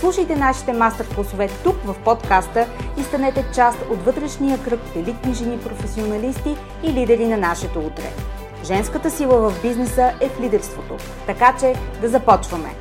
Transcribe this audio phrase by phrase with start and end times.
[0.00, 2.66] Слушайте нашите мастер-класове тук в подкаста
[2.98, 8.12] и станете част от вътрешния кръг елитни жени професионалисти и лидери на нашето утре.
[8.64, 10.96] Женската сила в бизнеса е в лидерството.
[11.26, 12.74] Така че да започваме!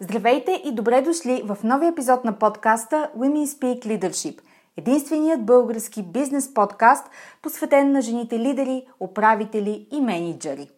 [0.00, 4.40] Здравейте и добре дошли в нови епизод на подкаста Women Speak Leadership–
[4.80, 7.10] единственият български бизнес подкаст,
[7.42, 10.70] посветен на жените лидери, управители и менеджери.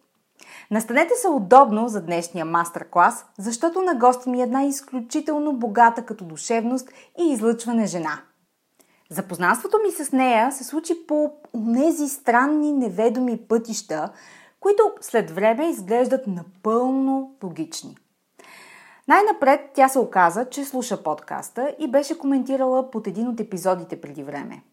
[0.71, 6.25] Настанете се удобно за днешния мастер-клас, защото на гости ми е една изключително богата като
[6.25, 6.89] душевност
[7.21, 8.21] и излъчване жена.
[9.09, 11.31] Запознанството ми с нея се случи по
[11.75, 14.09] тези странни неведоми пътища,
[14.59, 17.97] които след време изглеждат напълно логични.
[19.07, 24.23] Най-напред тя се оказа, че слуша подкаста и беше коментирала под един от епизодите преди
[24.23, 24.63] време.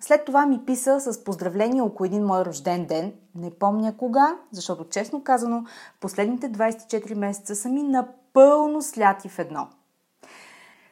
[0.00, 3.12] След това ми писа с поздравление около един мой рожден ден.
[3.34, 5.64] Не помня кога, защото честно казано,
[6.00, 9.68] последните 24 месеца са ми напълно сляти в едно.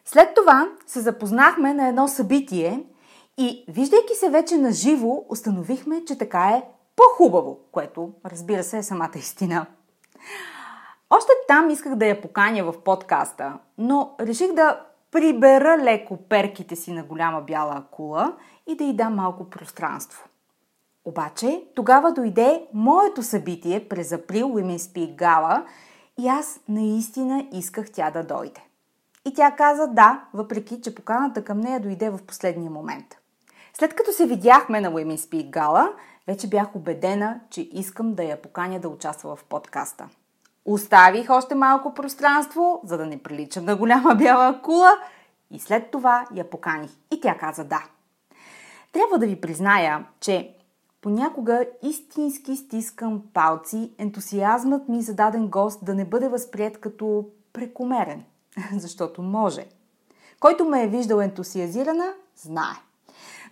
[0.05, 2.87] След това се запознахме на едно събитие
[3.38, 6.62] и, виждайки се вече на живо, установихме, че така е
[6.97, 9.66] по-хубаво, което, разбира се, е самата истина.
[11.10, 16.92] Още там исках да я поканя в подкаста, но реших да прибера леко перките си
[16.92, 20.28] на голяма бяла акула и да й дам малко пространство.
[21.04, 25.64] Обаче тогава дойде моето събитие през април Women's Speak Gala
[26.19, 28.60] и аз наистина исках тя да дойде.
[29.25, 33.06] И тя каза да, въпреки че поканата към нея дойде в последния момент.
[33.75, 35.93] След като се видяхме на Women's Speak Gala,
[36.26, 40.09] вече бях убедена, че искам да я поканя да участва в подкаста–
[40.64, 44.91] Оставих още малко пространство, за да не приличам на голяма бяла кула
[45.50, 47.84] и след това я поканих и тя каза да.
[48.92, 50.54] Трябва да ви призная, че
[51.00, 58.25] понякога истински стискам палци ентусиазмът ми за даден гост да не бъде възприят като прекомерен,
[58.76, 59.66] защото може.
[60.41, 62.76] Който ме е виждал ентусиазирана, знае.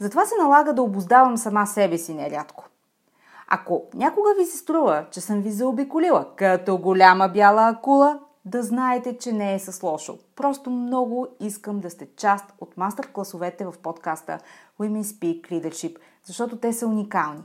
[0.01, 2.65] Затова се налага да обоздавам сама себе си нерядко.
[3.55, 9.19] Ако някога ви се струва, че съм ви заобиколила като голяма бяла акула, да знаете,
[9.19, 10.19] че не е с лошо.
[10.37, 14.39] Просто много искам да сте част от мастер-класовете в подкаста
[14.81, 17.43] Women Speak Leadership, защото те са уникални.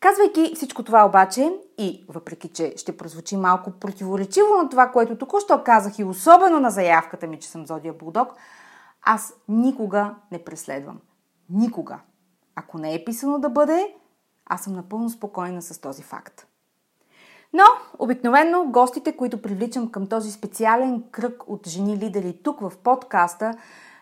[0.00, 5.64] Казвайки всичко това обаче, и въпреки, че ще прозвучи малко противоречиво на това, което току-що
[5.64, 8.28] казах и особено на заявката ми, че съм Зодия Булдог,
[9.02, 11.00] аз никога не преследвам.
[11.50, 11.98] Никога.
[12.54, 13.94] Ако не е писано да бъде,
[14.50, 16.46] аз съм напълно спокойна с този факт.
[17.52, 17.64] Но,
[17.98, 23.54] обикновено, гостите, които привличам към този специален кръг от жени лидери тук в подкаста,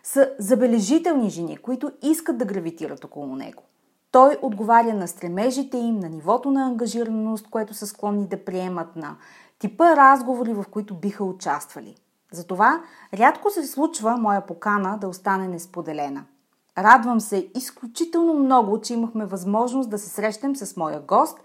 [0.02, 3.62] са забележителни жени, които искат да гравитират около него.
[4.10, 9.16] Той отговаря на стремежите им, на нивото на ангажираност, което са склонни да приемат, на
[9.58, 11.94] типа разговори, в които биха участвали.
[12.32, 12.82] Затова
[13.14, 16.24] рядко се случва моя покана да остане несподелена–
[16.78, 21.38] Радвам се изключително много, че имахме възможност да се срещнем с моя гост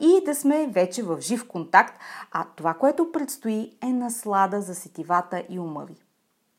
[0.00, 1.98] и да сме вече в жив контакт,
[2.32, 5.94] а това, което предстои е наслада за сетивата и ума ви.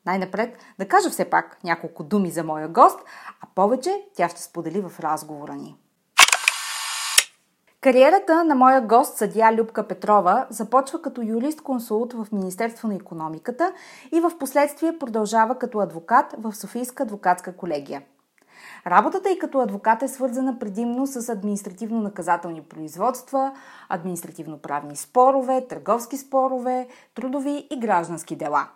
[0.06, 2.98] Най-напред да кажа все пак няколко думи за моя гост,
[3.40, 5.76] а повече тя ще сподели в разговора ни.
[7.80, 13.72] Кариерата на моя гост, съдия Любка Петрова, започва като юрист-консулт в Министерство на економиката
[14.12, 18.02] и в последствие продължава като адвокат в Софийска адвокатска колегия–
[18.86, 23.52] Работата и като адвокат е свързана предимно с административно-наказателни производства,
[23.88, 28.68] административно-правни спорове, търговски спорове, трудови и граждански дела.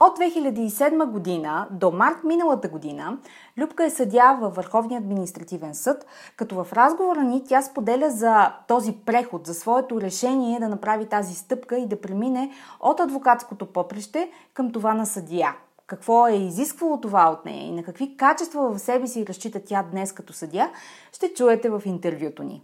[0.00, 3.18] От 2007 година до март миналата година
[3.58, 6.06] Любка е съдя във Върховния административен съд,
[6.36, 11.34] като в разговора ни тя споделя за този преход, за своето решение да направи тази
[11.34, 12.50] стъпка и да премине
[12.80, 15.54] от адвокатското поприще към това на съдия.
[15.86, 19.82] Какво е изисквало това от нея и на какви качества в себе си разчита тя
[19.82, 20.70] днес като съдя,
[21.12, 22.62] ще чуете в интервюто ни.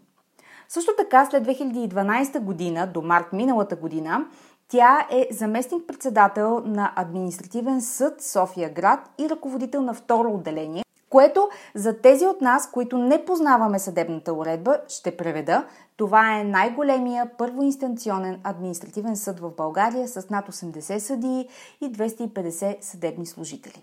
[0.69, 4.27] Също така, след 2012 година до март миналата година,
[4.69, 12.01] тя е заместник-председател на Административен съд София град и ръководител на второ отделение, което за
[12.01, 15.65] тези от нас, които не познаваме съдебната уредба, ще преведа.
[16.01, 21.49] Това е най-големия първоинстанционен административен съд в България с над 80 съдии
[21.81, 23.83] и 250 съдебни служители.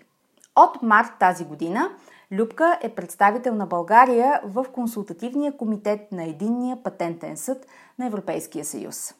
[0.56, 1.90] От март тази година
[2.32, 7.66] Любка е представител на България в консултативния комитет на Единния патентен съд
[7.98, 9.14] на Европейския съюз.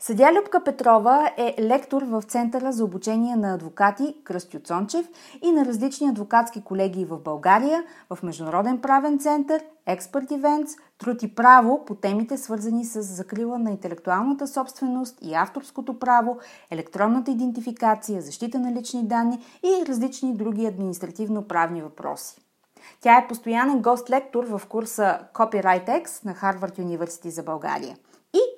[0.00, 5.08] Съдя Любка Петрова е лектор в Центъра за обучение на адвокати Кръстю Цончев
[5.42, 10.74] и на различни адвокатски колегии в България, в Международен правен център, Експерт Ивентс,
[11.04, 16.38] Труд и право по темите свързани с закрила на интелектуалната собственост и авторското право,
[16.70, 22.40] електронната идентификация, защита на лични данни и различни други административно-правни въпроси.
[23.00, 27.96] Тя е постоянен гост-лектор в курса Copyright на Харвард Университи за България–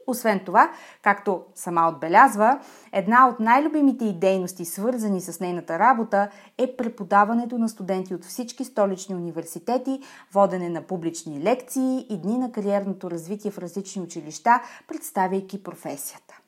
[0.06, 0.70] освен това,
[1.02, 2.60] както сама отбелязва,
[2.92, 8.64] една от най-любимите и дейности, свързани с нейната работа, е преподаването на студенти от всички
[8.64, 10.00] столични университети,
[10.32, 16.38] водене на публични лекции и дни на кариерното развитие в различни училища, представяйки професията.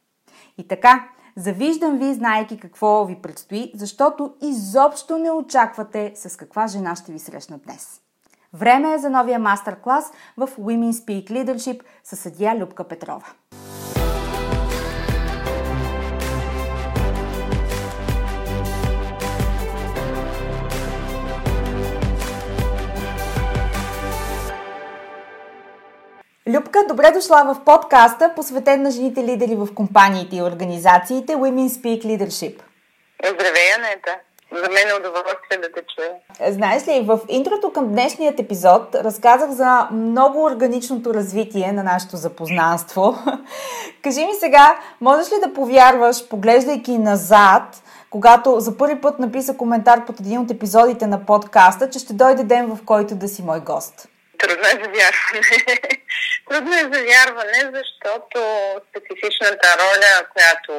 [0.59, 6.97] И така, завиждам ви, знайки какво ви предстои, защото изобщо не очаквате с каква жена
[6.97, 8.01] ще ви срещна днес.
[8.53, 13.27] Време е за новия мастер-клас в Women Speak Leadership със съдия Любка Петрова.
[26.47, 32.05] Любка, добре дошла в подкаста, посветен на жените лидери в компаниите и организациите Women Speak
[32.05, 32.63] Leadership.
[33.25, 34.28] Здравей, Анета!
[34.53, 36.53] За мен е удоволствие да те чуя.
[36.53, 43.15] Знаеш ли, в интрото към днешният епизод разказах за много органичното развитие на нашето запознанство.
[44.03, 50.05] Кажи ми сега, можеш ли да повярваш, поглеждайки назад, когато за първи път написа коментар
[50.07, 53.61] под един от епизодите на подкаста, че ще дойде ден, в който да си мой
[53.61, 54.09] гост?
[54.39, 55.69] Трудно е за вярване.
[56.51, 58.41] Трудно е за вярване, защото
[58.91, 60.73] специфичната роля, която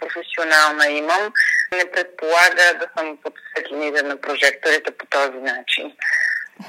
[0.00, 1.32] професионална имам,
[1.72, 5.92] не предполага да съм под светлините на прожекторите по този начин.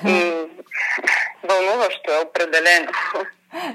[0.07, 0.33] И
[1.43, 2.91] вълнуващо е определено.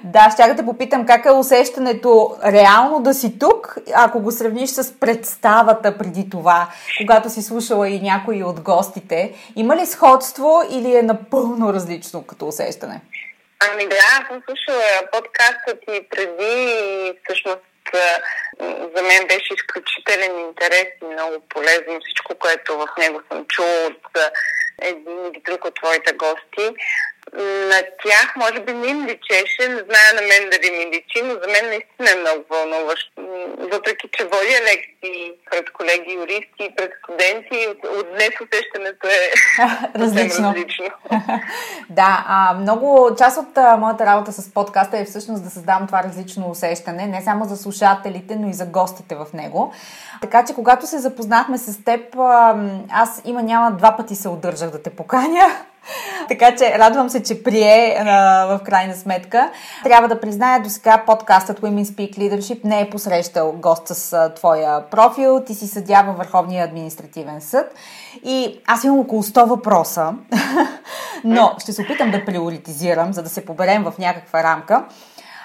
[0.04, 4.70] Да, ще да те попитам как е усещането реално да си тук, ако го сравниш
[4.70, 6.68] с представата преди това,
[7.00, 9.34] когато си слушала и някои от гостите.
[9.56, 13.00] Има ли сходство или е напълно различно като усещане?
[13.72, 14.82] Ами да, аз съм слушала
[15.12, 16.54] подкастът и преди
[17.08, 17.62] и всъщност
[18.96, 24.18] за мен беше изключителен интерес и много полезно всичко, което в него съм чула от
[24.82, 26.76] един или друг от твоите гости
[27.34, 31.32] на тях може би не им личеше, не зная на мен дали ми личи, но
[31.32, 33.10] за мен наистина е много вълнуващо.
[33.72, 39.32] Въпреки, че водя лекции пред колеги юристи пред студенти, от, днес усещането е
[39.98, 40.48] различно.
[40.48, 40.86] различно.
[41.90, 46.02] да, а, много част от а, моята работа с подкаста е всъщност да създам това
[46.02, 49.72] различно усещане, не само за слушателите, но и за гостите в него.
[50.20, 52.00] Така че, когато се запознахме с теб,
[52.90, 55.66] аз има няма два пъти се удържах да те поканя.
[56.28, 59.50] Така че радвам се, че прие а, в крайна сметка.
[59.84, 64.34] Трябва да призная, до сега подкастът Women Speak Leadership не е посрещал гост с а,
[64.34, 65.44] твоя профил.
[65.46, 67.74] Ти си съдя във Върховния административен съд.
[68.24, 70.14] И аз имам около 100 въпроса,
[71.24, 74.84] но ще се опитам да приоритизирам, за да се поберем в някаква рамка.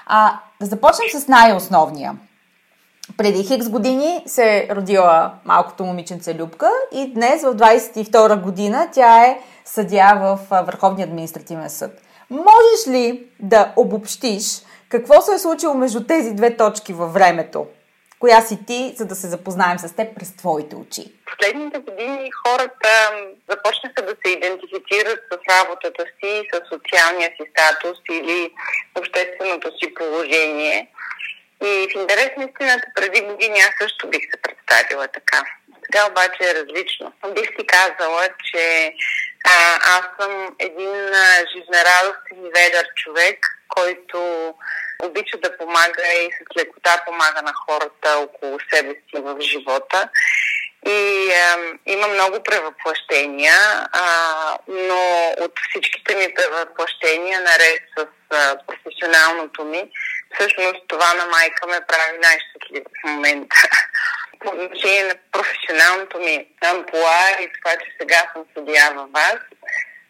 [0.05, 2.15] А, да започнем с най-основния.
[3.17, 9.23] Преди хикс години се е родила малкото момиченце Любка и днес в 22 година тя
[9.25, 9.39] е
[9.73, 12.01] съдя в Върховния административен съд.
[12.29, 14.43] Можеш ли да обобщиш
[14.89, 17.67] какво се е случило между тези две точки във времето?
[18.19, 21.03] Коя си ти, за да се запознаем с теб през твоите очи?
[21.25, 22.91] Последните години хората
[23.49, 28.53] започнаха да се идентифицират с работата си, с социалния си статус или
[28.99, 30.87] общественото си положение.
[31.63, 35.43] И в интерес на истината, преди години аз също бих се представила така.
[35.85, 37.13] Сега обаче е различно.
[37.35, 38.93] Бих си казала, че
[39.43, 40.93] а, аз съм един
[41.53, 44.53] жизнерадостен и ведър човек, който
[45.03, 50.09] обича да помага и с лекота помага на хората около себе си в живота.
[50.85, 53.53] И а, има много превъплъщения,
[53.93, 59.83] а, но от всичките ми превъплъщения, наред с а, професионалното ми,
[60.35, 63.55] всъщност това на майка ме прави най-щастлива в момента.
[64.45, 69.37] По отношение на професионалното ми амплуа и това, че сега съм съдия във вас,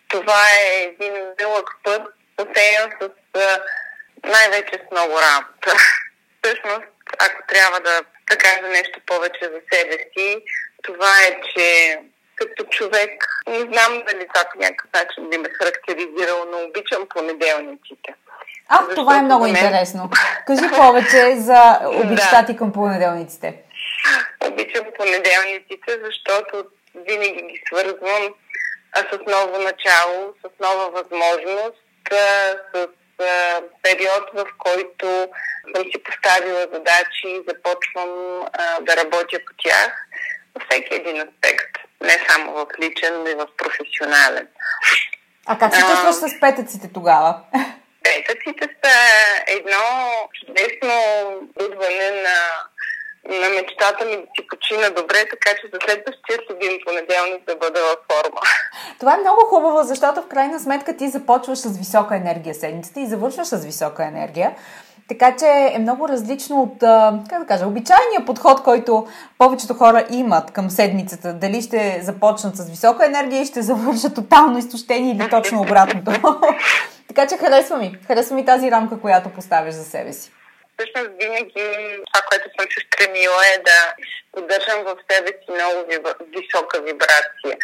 [0.08, 2.02] това е един дълъг път,
[2.38, 3.10] посеян с
[4.24, 5.72] най-вече с много работа.
[6.44, 6.88] Всъщност,
[7.20, 10.38] ако трябва да, да кажа нещо повече за себе си,
[10.84, 12.00] това е, че
[12.36, 18.14] като човек, не знам дали това по някакъв начин би ме характеризирал, но обичам понеделниците.
[18.68, 19.56] А, Защото това е много мен...
[19.56, 20.10] интересно.
[20.48, 23.56] Кажи повече за обичта ти към понеделниците.
[24.48, 26.66] Обичам понеделниците, защото
[26.96, 28.34] винаги ги свързвам
[28.96, 31.78] с ново начало, с нова възможност,
[32.12, 32.88] с
[33.84, 35.28] период, в който
[35.76, 38.42] съм си поставила задачи и започвам
[38.82, 40.08] да работя по тях
[40.56, 41.78] във всеки един аспект.
[42.02, 44.48] Не само в личен, но и в професионален.
[45.46, 47.42] А как се чувстваш с петъците тогава?
[48.04, 48.96] Петъците са
[49.48, 49.84] едно
[50.40, 50.94] чудесно
[51.60, 52.38] будване на
[53.30, 57.80] на мечтата ми да си почина добре, така че за следващия любим понеделник да бъда
[57.80, 58.42] във форма.
[59.00, 63.06] Това е много хубаво, защото в крайна сметка ти започваш с висока енергия седмицата и
[63.06, 64.56] завършваш с висока енергия.
[65.08, 66.80] Така че е много различно от,
[67.30, 71.34] как да кажа, обичайния подход, който повечето хора имат към седмицата.
[71.34, 76.12] Дали ще започнат с висока енергия и ще завършат тотално изтощени или точно обратното.
[77.08, 77.98] така че харесва ми.
[78.08, 80.32] Харесва ми тази рамка, която поставяш за себе си
[80.82, 81.54] всъщност винаги
[82.14, 83.94] това, което съм се стремила е да
[84.32, 85.86] поддържам в себе си много
[86.38, 87.58] висока вибрация.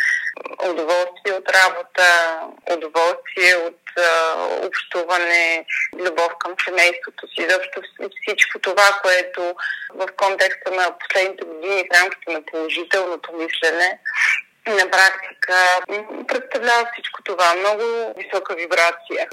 [0.69, 2.39] Удоволствие от работа,
[2.71, 7.81] удоволствие от а, общуване, любов към семейството си, защото
[8.21, 9.55] всичко това, което
[9.89, 13.99] в контекста на последните години в рамките на положителното мислене,
[14.67, 15.55] на практика
[16.27, 17.55] представлява всичко това.
[17.55, 19.27] Много висока вибрация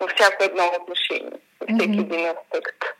[0.00, 2.14] във всяко едно отношение, във всеки mm-hmm.
[2.14, 2.99] един аспект.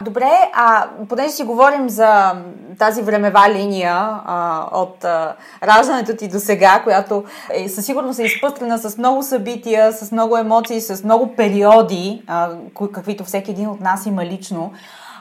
[0.00, 2.32] Добре, а понеже си говорим за
[2.78, 8.22] тази времева линия а, от а, раждането ти до сега, която е, със сигурност е
[8.22, 12.50] изпъстрена с много събития, с много емоции, с много периоди, а,
[12.92, 14.72] каквито всеки един от нас има лично.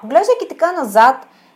[0.03, 1.15] Глеждайки така назад,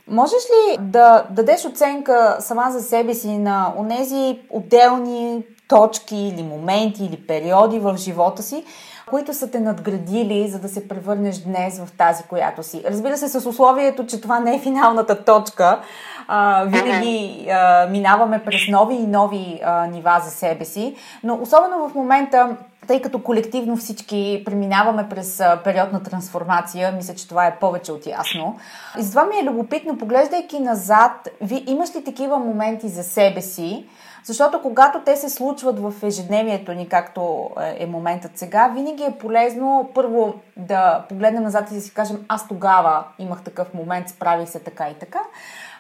[0.10, 7.06] Можеш ли да дадеш оценка сама за себе си на онези отделни точки или моменти
[7.06, 8.64] или периоди в живота си,
[9.10, 12.84] които са те надградили, за да се превърнеш днес в тази, която си.
[12.90, 15.80] Разбира се, с условието, че това не е финалната точка.
[16.28, 21.90] А, винаги а, минаваме през нови и нови а, нива за себе си, но особено
[21.90, 27.60] в момента тъй като колективно всички преминаваме през период на трансформация, мисля, че това е
[27.60, 28.58] повече от ясно.
[29.00, 33.86] И затова ми е любопитно, поглеждайки назад, ви имаш ли такива моменти за себе си,
[34.28, 39.18] защото когато те се случват в ежедневието ни, както е, е моментът сега, винаги е
[39.20, 44.50] полезно първо да погледнем назад и да си кажем аз тогава имах такъв момент, справих
[44.50, 45.20] се така и така.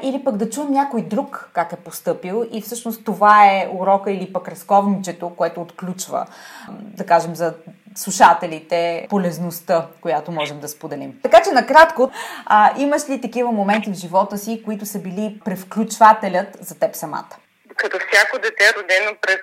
[0.02, 4.34] Или пък да чуем някой друг как е поступил и всъщност това е урока или
[4.34, 6.26] пък разковничето, което отключва,
[6.70, 7.54] да кажем, за
[7.96, 11.20] слушателите полезността, която можем да споделим.
[11.24, 12.12] Така че накратко,
[12.46, 17.47] а, имаш ли такива моменти в живота си, които са били превключвателят за теб самата?
[17.78, 19.40] Като всяко дете, родено през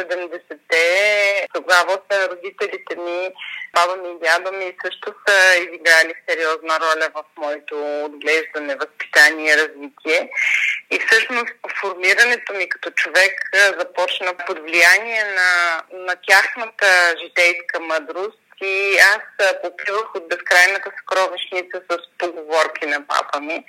[0.00, 3.28] 70-те, тогава са родителите ми,
[3.74, 10.30] баба ми и дядо ми също са изиграли сериозна роля в моето отглеждане, възпитание, развитие.
[10.90, 13.32] И всъщност формирането ми като човек
[13.78, 21.96] започна под влияние на, на тяхната житейска мъдрост и аз попивах от безкрайната съкровищница с
[22.18, 23.64] поговорки на папа ми.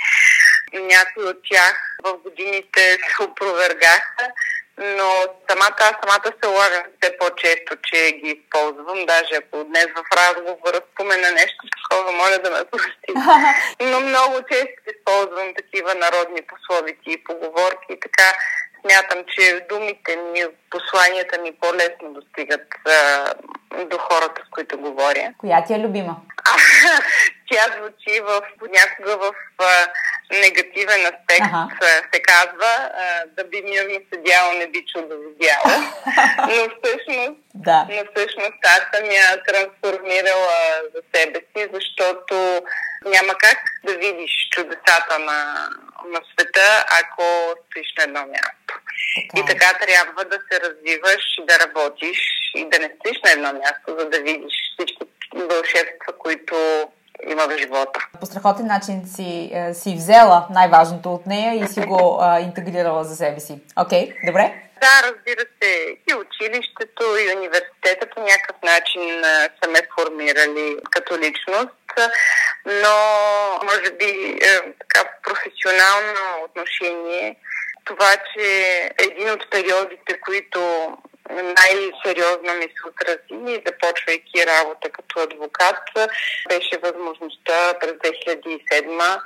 [0.73, 4.31] Някои от тях в годините се опровергаха,
[4.77, 5.09] но
[5.49, 9.05] самата аз самата се лагам все по-често, че ги използвам.
[9.05, 13.11] Даже ако днес в разговора спомена нещо такова, моля да ме прости.
[13.81, 18.33] Но много често използвам такива народни пословици и поговорки и така
[18.81, 23.25] смятам, че думите ми, посланията ми по-лесно достигат а,
[23.85, 25.33] до хората, с които говоря.
[25.37, 26.15] Коя ти е любима?
[27.51, 29.87] Тя звучи в, понякога в а,
[30.39, 31.67] негативен аспект, ага.
[32.13, 35.83] се казва, а, да би мирно седяло, не би чудо видяло.
[36.55, 37.87] Но всъщност, да.
[37.89, 42.61] но всъщност аз съм я трансформирала за себе си, защото
[43.05, 45.69] няма как да видиш чудесата на,
[46.05, 47.23] на света, ако
[47.65, 48.70] стоиш на едно място.
[49.15, 49.39] Така.
[49.39, 52.19] И така трябва да се развиваш, да работиш
[52.55, 55.03] и да не стоиш на едно място, за да видиш всички
[55.35, 56.55] вълшебства, които
[57.27, 58.07] има в живота.
[58.19, 63.03] По страхотен начин си, е, си взела най-важното от нея и си го а, интегрирала
[63.03, 63.59] за себе си.
[63.77, 64.53] Окей, okay, добре.
[64.81, 69.23] Да, разбира се, и училището, и университета по някакъв начин
[69.63, 71.71] са ме формирали като личност,
[72.65, 72.95] но
[73.63, 77.35] може би е, така професионално отношение
[77.85, 78.45] това, че
[78.97, 80.91] един от периодите, които
[81.29, 86.09] най-сериозно ми се отрази, започвайки работа като адвокат,
[86.49, 89.21] беше възможността през 2007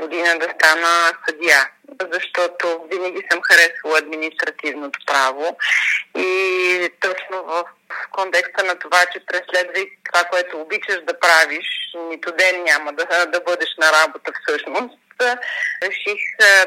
[0.00, 1.70] година да стана съдия,
[2.12, 5.56] защото винаги съм харесвала административното право.
[6.18, 7.64] И точно в
[8.10, 11.66] контекста на това, че преследвай това, което обичаш да правиш,
[12.10, 14.98] нито ден няма да, да бъдеш на работа всъщност,
[15.82, 16.20] реших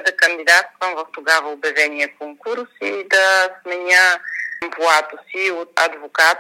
[0.06, 4.20] да кандидатствам в тогава обявения конкурс и да сменя
[4.72, 6.38] плато си от адвокат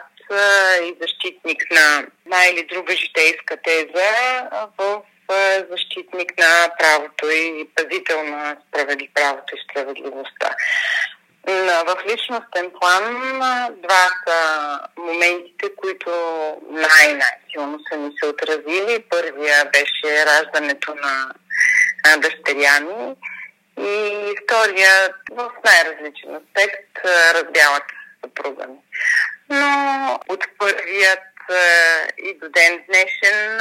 [0.84, 5.02] и защитник на една или друга житейска теза в
[5.72, 10.56] защитник на правото и пазител на справедли, правото и справедливостта.
[11.86, 13.40] В личностен план
[13.76, 16.10] два са моментите, които
[16.70, 19.04] най-най-силно са ми се отразили.
[19.10, 21.34] Първия беше раждането на
[22.18, 23.16] дъщеря ми
[23.78, 26.98] и втория в най-различен аспект
[27.34, 28.78] разбялата съпруга ми.
[29.50, 31.20] Но от първият
[32.18, 33.60] и до ден днешен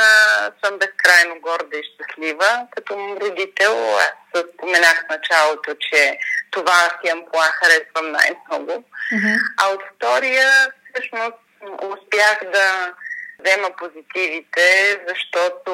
[0.65, 2.67] съм безкрайно горда и щастлива.
[2.71, 6.19] Като родител, аз споменах в началото, че
[6.51, 8.73] това си ампула харесвам най-много.
[8.73, 9.39] Mm-hmm.
[9.63, 10.51] А от втория,
[10.91, 11.39] всъщност,
[11.83, 12.95] успях да
[13.39, 15.73] взема позитивите, защото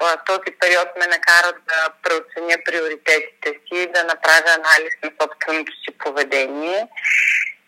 [0.00, 5.98] а, този период ме накара да преоценя приоритетите си, да направя анализ на собственото си
[5.98, 6.88] поведение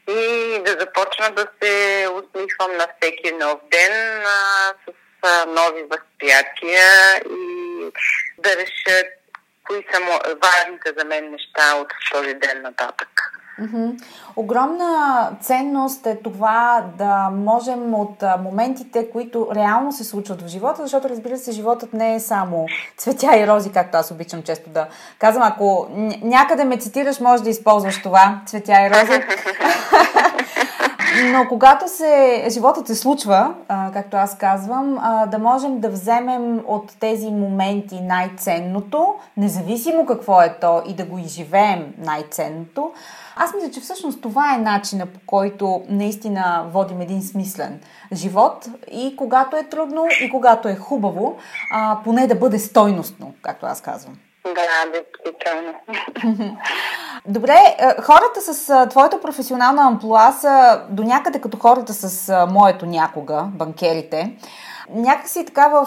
[0.08, 7.16] и да започна да се усмихвам на всеки нов ден а, с а, нови възприятия
[7.30, 7.92] и
[8.38, 9.04] да реша
[9.66, 10.00] кои са
[10.42, 13.08] важните за мен неща от този ден нататък.
[13.62, 14.02] Mm-hmm.
[14.36, 21.08] Огромна ценност е това да можем от моментите, които реално се случват в живота, защото
[21.08, 22.66] разбира се, животът не е само
[22.96, 24.86] цветя и рози, както аз обичам често да
[25.18, 25.42] казвам.
[25.42, 25.86] Ако
[26.22, 29.22] някъде ме цитираш, може да използваш това, цветя и рози.
[31.24, 34.98] Но когато се, животът се случва, както аз казвам,
[35.30, 41.18] да можем да вземем от тези моменти най-ценното, независимо какво е то и да го
[41.18, 42.92] изживеем най-ценното,
[43.38, 47.80] аз мисля, че всъщност това е начина по който наистина водим един смислен
[48.12, 51.36] живот и когато е трудно, и когато е хубаво,
[51.72, 54.16] а, поне да бъде стойностно, както аз казвам.
[54.44, 55.74] Да, действително.
[57.26, 63.42] Добре, е, хората с твоята професионална амплуа са до някъде като хората с моето някога,
[63.54, 64.36] банкерите.
[64.90, 65.86] Някакси така в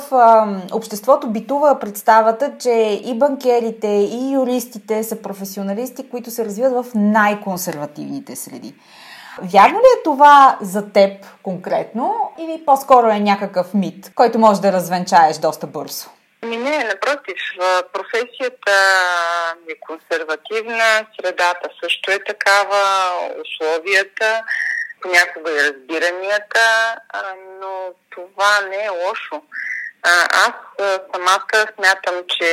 [0.74, 8.36] обществото битува представата, че и банкерите, и юристите са професионалисти, които се развиват в най-консервативните
[8.36, 8.76] среди.
[9.42, 14.72] Вярно ли е това за теб конкретно или по-скоро е някакъв мит, който може да
[14.72, 16.10] развенчаеш доста бързо?
[16.46, 17.38] Ми не, напротив,
[17.94, 18.72] професията
[19.70, 23.12] е консервативна, средата също е такава,
[23.42, 24.44] условията,
[25.02, 26.96] понякога и разбиранията,
[27.62, 29.42] но това не е лошо.
[30.04, 30.54] Аз
[31.14, 32.46] самата смятам, че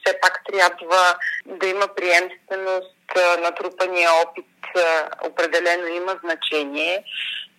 [0.00, 2.96] все пак трябва да има приемственост,
[3.38, 4.46] натрупания опит
[5.22, 7.04] определено има значение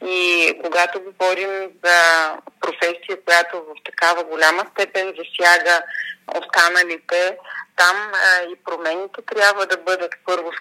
[0.05, 1.97] и когато говорим за
[2.59, 5.81] професия, която в такава голяма степен засяга
[6.35, 7.37] останалите,
[7.75, 10.59] там а, и промените трябва да бъдат първо с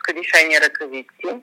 [0.61, 1.43] ръкавици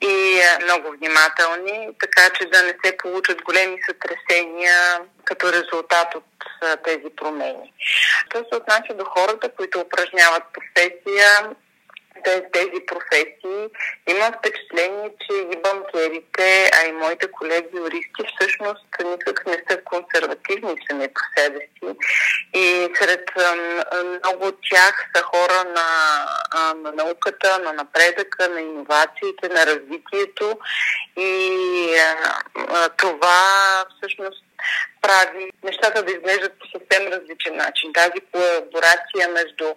[0.00, 6.24] и а, много внимателни, така че да не се получат големи сътресения като резултат от
[6.62, 7.72] а, тези промени.
[8.30, 11.56] То се отнася до хората, които упражняват професия,
[12.24, 13.62] тези, тези професии,
[14.06, 20.74] имам впечатление, че и банкерите, а и моите колеги юристи всъщност никак не са консервативни
[20.88, 21.75] сами по себе си.
[22.54, 23.30] И сред
[24.24, 25.84] много от тях са хора на,
[26.74, 30.58] на науката, на напредъка, на иновациите, на развитието.
[31.16, 31.90] И
[32.96, 34.44] това всъщност
[35.02, 37.92] прави нещата да изглеждат по съвсем различен начин.
[37.92, 39.74] Тази колаборация между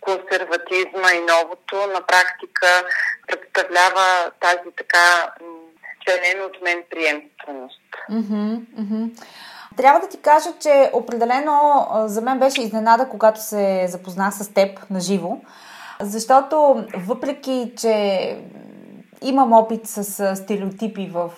[0.00, 2.84] консерватизма и новото на практика
[3.26, 5.32] представлява тази така
[6.08, 7.80] ценена от мен приемственост.
[8.10, 9.24] Mm-hmm, mm-hmm.
[9.76, 14.90] Трябва да ти кажа, че определено за мен беше изненада, когато се запознах с теб
[14.90, 15.36] на живо,
[16.00, 18.36] защото въпреки, че
[19.22, 21.30] имам опит с стереотипи в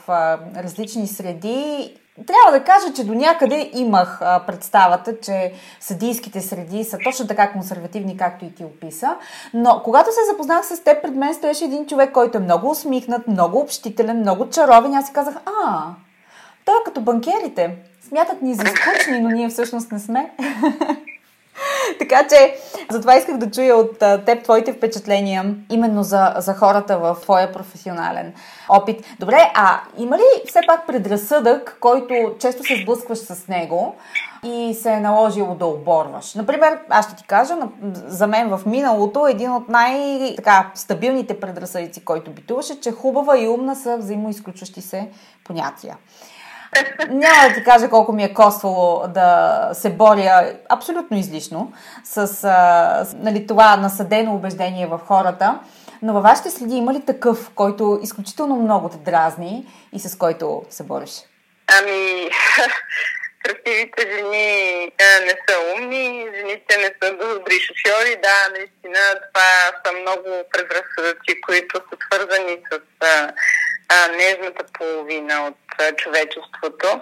[0.57, 7.27] различни среди, трябва да кажа, че до някъде имах представата, че съдийските среди са точно
[7.27, 9.17] така консервативни, както и ти описа.
[9.55, 13.29] Но когато се запознах с теб, пред мен стоеше един човек, който е много усмихнат,
[13.29, 14.95] много общителен, много чаровен.
[14.95, 15.85] Аз си казах, а,
[16.65, 17.77] той е като банкерите.
[18.15, 20.31] Смятат ни за скучни, но ние всъщност не сме.
[21.99, 22.57] така че,
[22.91, 28.33] затова исках да чуя от теб твоите впечатления именно за, за хората в твоя професионален
[28.69, 29.05] опит.
[29.19, 33.95] Добре, а има ли все пак предразсъдък, който често се сблъскваш с него
[34.45, 36.35] и се е наложило да оборваш?
[36.35, 37.55] Например, аз ще ти кажа,
[37.95, 43.97] за мен в миналото един от най-стабилните предразсъдици, който битуваше, че хубава и умна са
[43.97, 45.09] взаимоизключващи се
[45.45, 45.97] понятия.
[47.09, 51.73] Няма да ти кажа колко ми е коствало да се боря абсолютно излишно
[52.05, 52.27] с, а,
[53.05, 55.61] с нали, това насъдено убеждение в хората.
[56.03, 60.63] Но във вашите следи има ли такъв, който изключително много те дразни и с който
[60.71, 61.11] се бориш?
[61.79, 62.31] Ами,
[63.45, 68.17] красивите жени а, не са умни, жените не са добри шофьори.
[68.23, 73.33] Да, наистина това са много предразсъдъци, които са свързани с а,
[73.89, 77.01] а, нежната половина от а, човечеството.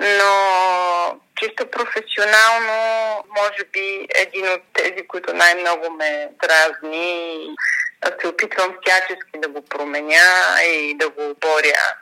[0.00, 2.74] Но чисто професионално,
[3.36, 7.46] може би един от тези, които най-много ме дразни,
[8.20, 11.94] се опитвам всячески да го променя и да го боря,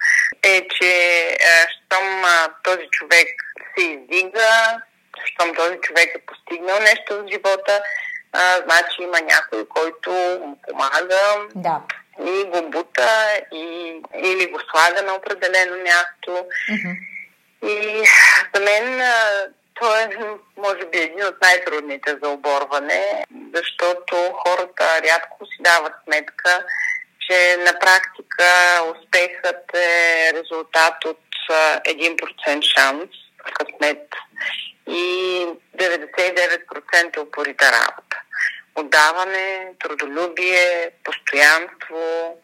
[0.42, 1.37] е, че
[1.68, 2.24] щом
[2.62, 3.28] този човек
[3.78, 4.80] се издига,
[5.24, 7.83] щом този човек е постигнал нещо в живота,
[8.33, 11.21] а, значи има някой, който му помага,
[11.55, 11.81] да
[12.27, 13.64] и го бута и,
[14.14, 16.47] или го слага на определено място.
[16.71, 16.97] Mm-hmm.
[17.69, 18.05] И
[18.55, 19.03] за мен
[19.75, 20.09] той е,
[20.57, 24.16] може би, един от най-трудните за оборване, защото
[24.47, 26.64] хората рядко си дават сметка,
[27.21, 28.45] че на практика
[28.95, 33.09] успехът е резултат от 1% шанс,
[33.55, 34.07] късмет
[34.88, 38.10] и 99% упорита работа
[38.81, 42.37] отдаване, трудолюбие, постоянство.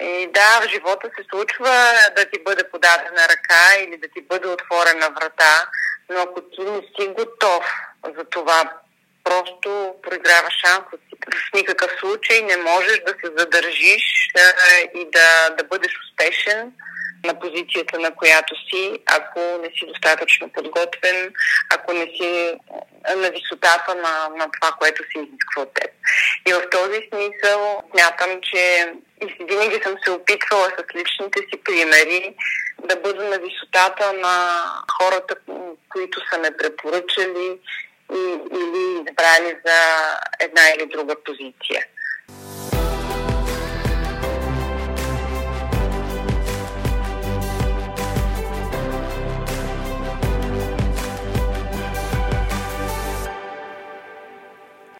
[0.00, 4.48] И да, в живота се случва да ти бъде подадена ръка или да ти бъде
[4.48, 5.68] отворена врата,
[6.10, 7.64] но ако ти не си готов
[8.16, 8.72] за това,
[9.24, 11.16] просто проиграваш шанса си.
[11.34, 14.32] В никакъв случай не можеш да се задържиш
[14.94, 16.72] и да, да бъдеш успешен
[17.24, 21.32] на позицията, на която си, ако не си достатъчно подготвен,
[21.70, 22.54] ако не си
[23.16, 25.90] на висотата на, на това, което се изисква от теб.
[26.48, 32.34] И в този смисъл смятам, че и винаги съм се опитвала с личните си примери
[32.84, 34.64] да бъда на висотата на
[34.98, 35.34] хората,
[35.88, 37.58] които са ме препоръчали
[38.52, 39.78] или избрали за
[40.40, 41.86] една или друга позиция.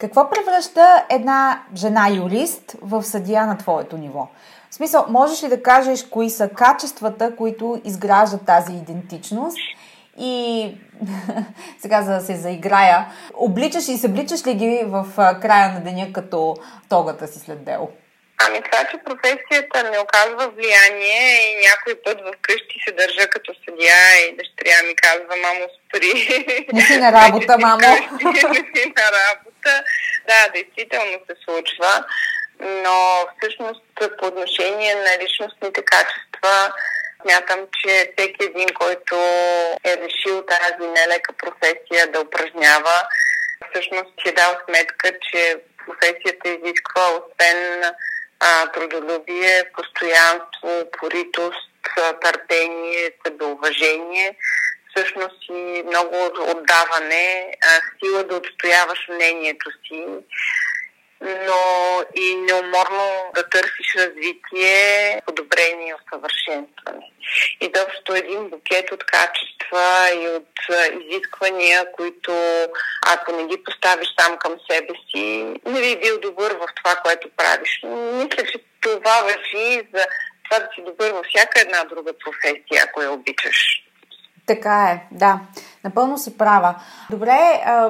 [0.01, 4.29] Какво превръща една жена юрист в съдия на твоето ниво?
[4.71, 9.57] В смисъл, можеш ли да кажеш кои са качествата, които изграждат тази идентичност?
[10.19, 10.75] И
[11.79, 16.57] сега за да се заиграя, обличаш и събличаш ли ги в края на деня като
[16.89, 17.89] тогата си след дело?
[18.45, 23.55] Ами това, че професията не оказва влияние и някой път в къщи се държа като
[23.65, 26.13] съдия и дъщеря ми казва, мамо, спри.
[26.73, 27.79] Не си на работа, мамо.
[28.33, 29.85] не си на работа.
[30.29, 32.05] Да, действително се случва,
[32.61, 33.83] но всъщност
[34.19, 36.73] по отношение на личностните качества
[37.23, 39.15] Смятам, че всеки един, който
[39.85, 43.03] е решил тази нелека професия да упражнява,
[43.71, 47.83] всъщност си е дал сметка, че професията изисква освен
[48.75, 51.71] трудолюбие, постоянство, поритост,
[52.21, 54.37] търпение, себеуважение,
[54.91, 56.17] всъщност и много
[56.57, 57.55] отдаване,
[57.99, 60.07] сила да отстояваш мнението си,
[61.21, 67.11] но и неуморно да търсиш развитие, подобрение и усъвършенстване.
[67.61, 70.49] И заобщо един букет от качества и от
[71.03, 72.33] изисквания, които
[73.07, 77.31] ако не ги поставиш сам към себе си, не би бил добър в това, което
[77.37, 77.81] правиш.
[77.85, 80.07] Мисля, че това въжи за
[80.45, 83.90] това да си добър във всяка една друга професия, ако я обичаш.
[84.51, 85.41] Така е, да.
[85.85, 86.75] Напълно си права.
[87.11, 87.39] Добре,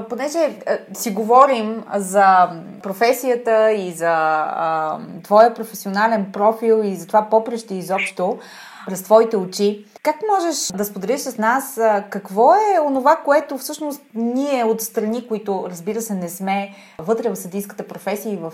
[0.08, 0.58] понеже
[0.92, 2.48] си говорим за
[2.82, 4.44] професията и за
[5.22, 8.38] твоя професионален профил и за това попреще изобщо
[8.86, 14.64] през твоите очи, как можеш да споделиш с нас какво е онова, което всъщност ние
[14.64, 18.52] от страни, които разбира се не сме вътре в съдийската професия и в,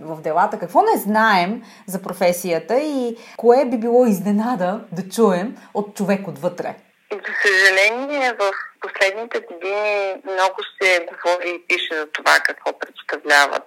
[0.00, 5.94] в делата, какво не знаем за професията и кое би било изненада да чуем от
[5.94, 6.76] човек отвътре?
[7.12, 13.62] За съжаление, в последните години много се говори и пише за това какво представляват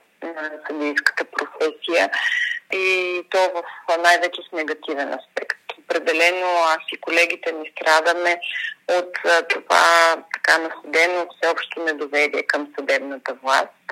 [0.68, 2.10] съдийската професия
[2.74, 5.58] и то в най-вече с негативен аспект.
[5.80, 8.40] Определено аз и колегите ми страдаме
[8.88, 9.14] от
[9.50, 13.86] това така наследено всеобщо недоверие към съдебната власт.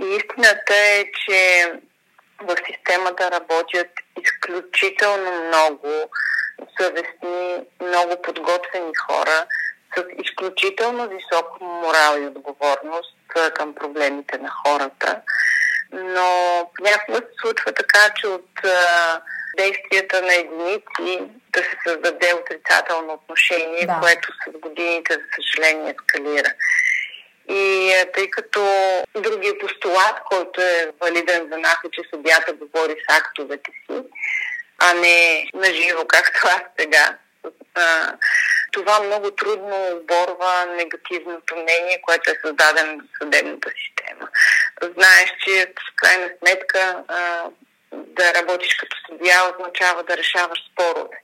[0.00, 1.72] И истината е, че
[2.42, 3.90] в системата работят
[4.22, 6.10] изключително много
[6.80, 9.46] съвестни, много подготвени хора
[9.96, 13.16] с изключително висок морал и отговорност
[13.54, 15.20] към проблемите на хората.
[15.92, 19.20] Но понякога се случва така, че от а,
[19.56, 23.98] действията на единици да се създаде отрицателно отношение, да.
[24.00, 26.52] което с годините, за съжаление, ескалира.
[27.48, 28.60] И тъй като
[29.14, 34.02] другия постулат, който е валиден за нас, е, че съдята говори с актовете си,
[34.80, 37.16] а не на живо, както аз сега.
[38.72, 44.28] Това много трудно оборва негативното мнение, което е създадено в съдебната система.
[44.82, 47.04] Знаеш, че в крайна сметка
[47.92, 51.16] да работиш като съдия означава да решаваш спорове.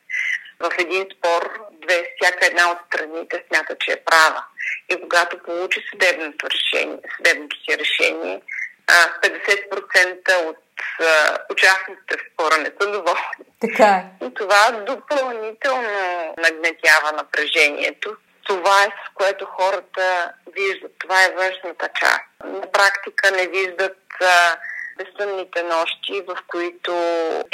[0.60, 4.44] В един спор две, всяка една от страните смята, че е права.
[4.88, 8.40] И когато получи съдебното, решение, съдебното си решение,
[8.88, 10.56] 50% от
[11.50, 13.44] участниците в спора не са доволни.
[13.60, 14.26] Така е.
[14.26, 18.16] И това допълнително нагнетява напрежението.
[18.46, 20.92] Това е с което хората виждат.
[20.98, 22.24] Това е външната част.
[22.44, 23.98] На практика не виждат
[24.98, 26.92] безсънните нощи, в които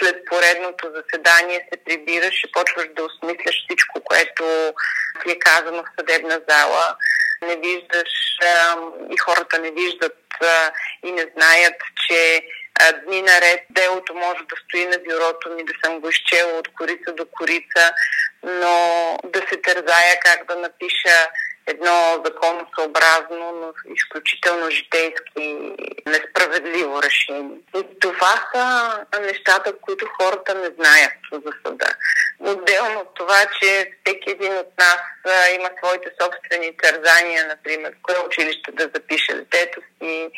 [0.01, 4.45] след поредното заседание се прибираш и почваш да осмисляш всичко, което
[5.25, 6.97] ти е казано в съдебна зала.
[7.42, 8.77] Не виждаш а,
[9.11, 10.73] и хората не виждат а,
[11.05, 11.75] и не знаят,
[12.07, 12.43] че
[12.81, 16.69] а, дни наред делото може да стои на бюрото ми, да съм го изчела от
[16.69, 17.95] корица до корица,
[18.43, 21.29] но да се тързая как да напиша
[21.66, 25.75] едно законосъобразно, но изключително житейски
[26.07, 27.59] несправедливо решение.
[27.77, 31.87] И това са нещата, които хората не знаят за съда.
[32.40, 35.01] Отделно от това, че всеки един от нас
[35.55, 40.31] има своите собствени тързания, например, в кое училище да запише детето си,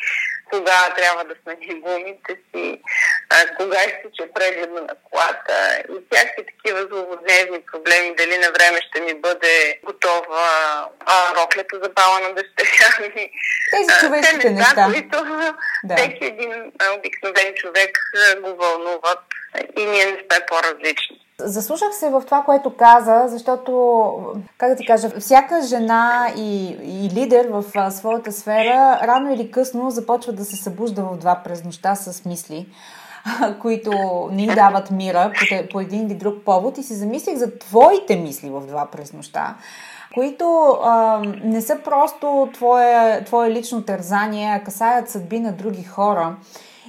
[0.51, 2.81] кога трябва да смени гумите си,
[3.29, 9.01] а, кога изтича прегледа на колата и всякакви такива злободневни проблеми, дали на време ще
[9.01, 10.47] ми бъде готова
[11.05, 13.31] а, роклята за бала на дъщеря ми.
[13.71, 15.23] Тези човешките неща, които
[15.83, 15.95] да.
[15.95, 17.97] всеки един обикновен човек
[18.41, 19.19] го вълнуват
[19.77, 21.24] и ние не сме по-различни.
[21.39, 24.17] Заслушах се в това, което каза, защото,
[24.57, 29.51] как да ти кажа, всяка жена и, и лидер в а, своята сфера рано или
[29.51, 32.67] късно започва да се събужда в два през нощта с мисли,
[33.61, 33.91] които
[34.31, 38.49] ни дават мира по, по един или друг повод и си замислих за твоите мисли
[38.49, 39.55] в два през нощта
[40.15, 46.35] които а, не са просто твое, твое лично тързание, а касаят съдби на други хора.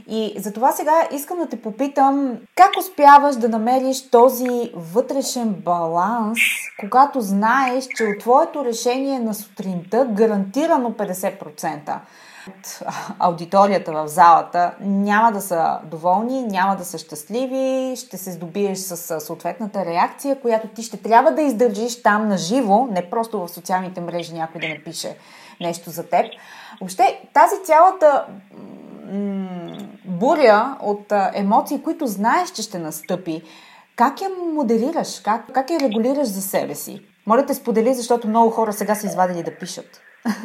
[0.09, 6.39] И затова сега искам да те попитам как успяваш да намериш този вътрешен баланс,
[6.81, 11.99] когато знаеш, че от твоето решение на сутринта гарантирано 50%
[12.49, 12.83] от
[13.19, 19.21] аудиторията в залата няма да са доволни, няма да са щастливи, ще се здобиеш с
[19.21, 24.01] съответната реакция, която ти ще трябва да издържиш там на живо, не просто в социалните
[24.01, 25.17] мрежи някой да напише
[25.61, 26.27] нещо за теб.
[26.81, 28.27] Въобще тази цялата
[30.07, 33.43] буря от емоции, които знаеш, че ще настъпи,
[33.97, 35.21] как я моделираш?
[35.25, 37.03] Как, как я регулираш за себе си?
[37.27, 40.03] Моля те сподели, защото много хора сега са извадили да пишат.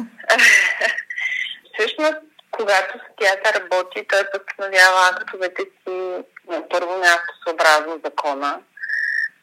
[1.74, 2.16] Всъщност,
[2.50, 8.60] когато съдията работи, той постановява актовете си на първо място съобразно закона.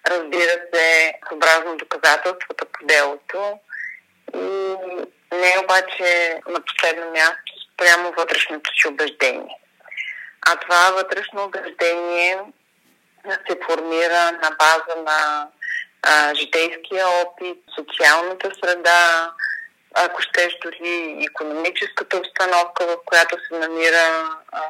[0.07, 3.59] Разбира се, съобразно доказателствата по делото.
[4.35, 4.75] И
[5.31, 9.58] не обаче на последно място спрямо вътрешното си убеждение.
[10.41, 12.39] А това вътрешно убеждение
[13.25, 15.47] се формира на база на
[16.01, 19.31] а, житейския опит, социалната среда,
[19.93, 24.61] ако щеш дори економическата обстановка, в която се намира а,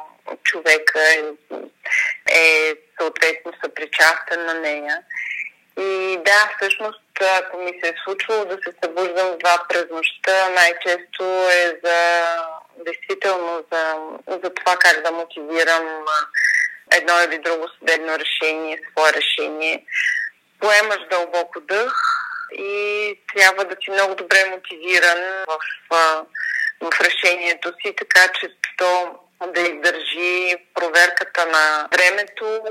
[0.44, 1.00] човека
[2.28, 5.02] е съответно съпричастен на нея.
[5.80, 11.24] И да, всъщност, ако ми се е случвало да се събуждам два през нощта, най-често
[11.50, 12.24] е за
[12.86, 13.96] действително за,
[14.28, 16.06] за това как да мотивирам
[16.92, 19.86] едно или друго съдебно решение, свое решение.
[20.60, 21.94] Поемаш дълбоко дъх
[22.54, 26.26] и трябва да си много добре мотивиран в,
[26.82, 32.62] в решението си, така че то да издържи проверката на времето.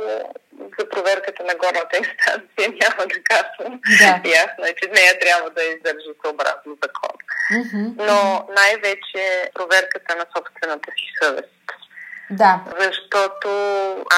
[0.78, 3.80] За проверката на горната инстанция няма да казвам.
[3.98, 4.30] Да.
[4.30, 7.16] Ясно е, че нея трябва да издържи съобразно закон.
[7.54, 7.92] Mm-hmm.
[7.96, 11.48] Но най-вече проверката на собствената си съвест.
[12.30, 12.60] Да.
[12.80, 13.50] Защото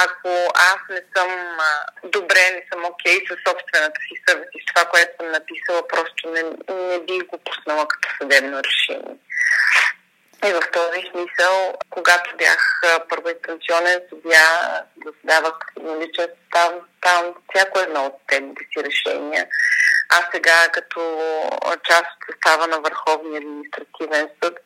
[0.04, 1.30] ако аз не съм
[2.04, 5.88] добре, не съм окей okay с собствената си съвест и с това, което съм написала,
[5.88, 6.42] просто не,
[6.74, 9.16] не би го пуснала като съдебно решение.
[10.46, 14.42] И в този смисъл, когато бях първоинстанционен съдия,
[15.06, 19.46] заседавах на личен състав, там всяко едно от темите си решения.
[20.08, 21.00] А сега, като
[21.84, 24.58] част от състава на Върховния административен съд,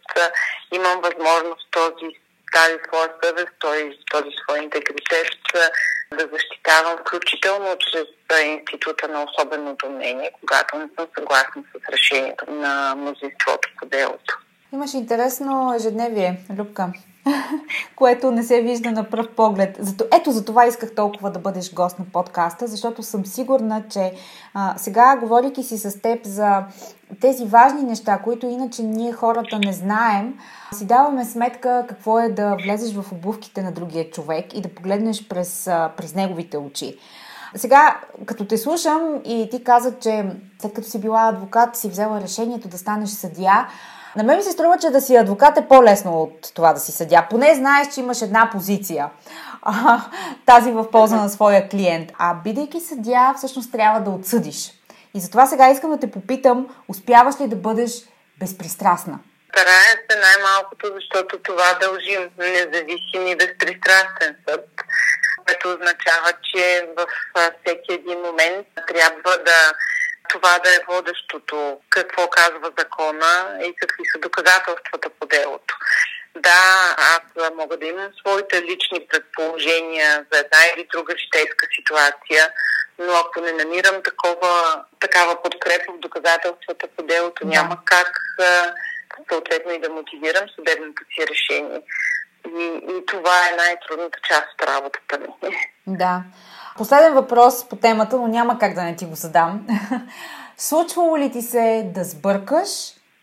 [0.72, 2.10] имам възможност този
[2.54, 5.28] тази своя съвест, този, този свой интегритет
[6.14, 8.04] да защитавам, включително чрез
[8.44, 14.38] института на особеното мнение, когато не съм съгласна с решението на мнозинството по делото.
[14.74, 16.92] Имаш интересно ежедневие, Любка,
[17.96, 19.76] което не се вижда на пръв поглед.
[19.80, 24.12] Зато, ето за това исках толкова да бъдеш гост на подкаста, защото съм сигурна, че
[24.54, 26.64] а, сега, говорики си с теб за
[27.20, 30.38] тези важни неща, които иначе ние хората не знаем,
[30.72, 35.28] си даваме сметка какво е да влезеш в обувките на другия човек и да погледнеш
[35.28, 35.64] през,
[35.96, 36.98] през неговите очи.
[37.56, 40.24] Сега, като те слушам и ти каза, че
[40.62, 43.66] след като си била адвокат, си взела решението да станеш съдия,
[44.16, 46.92] на мен ми се струва, че да си адвокат е по-лесно от това да си
[46.92, 47.26] съдя.
[47.30, 49.10] Поне знаеш, че имаш една позиция.
[49.62, 50.00] А,
[50.46, 52.12] тази в полза на своя клиент.
[52.18, 54.72] А бидейки съдя, всъщност трябва да отсъдиш.
[55.14, 57.92] И затова сега искам да те попитам, успяваш ли да бъдеш
[58.38, 59.18] безпристрастна?
[59.52, 64.64] Старая се най-малкото, защото това дължим независим и безпристрастен съд,
[65.46, 69.72] което означава, че в всеки един момент трябва да
[70.34, 75.76] това да е водещото, какво казва закона и какви са доказателствата по делото.
[76.36, 82.48] Да, аз мога да имам своите лични предположения за една или друга житейска ситуация,
[82.98, 88.18] но ако не намирам такова, такава подкрепа в доказателствата по делото, няма как
[89.32, 91.80] съответно и да мотивирам съдебното си решение.
[92.58, 92.64] И,
[92.96, 95.28] и това е най-трудната част от работата ми.
[95.86, 96.22] Да.
[96.78, 99.66] Последен въпрос по темата, но няма как да не ти го задам.
[100.56, 102.68] Случвало ли ти се да сбъркаш